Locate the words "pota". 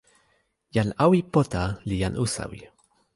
1.33-1.61